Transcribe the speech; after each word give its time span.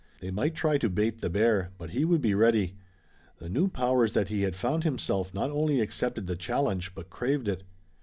They 0.19 0.31
might 0.31 0.55
try 0.55 0.79
to 0.79 0.89
"bait 0.89 1.21
the 1.21 1.29
bear" 1.29 1.73
but 1.77 1.91
he 1.91 2.05
would 2.05 2.21
be 2.21 2.33
ready. 2.33 2.73
The 3.37 3.47
new 3.49 3.67
powers 3.67 4.13
that 4.13 4.29
he 4.29 4.41
had 4.41 4.55
found 4.55 4.83
in 4.83 4.93
himself 4.93 5.31
not 5.31 5.51
only 5.51 5.79
accepted 5.79 6.25
the 6.25 6.35
challenge, 6.35 6.95
but 6.95 7.11
craved 7.11 7.47
it. 7.47 7.61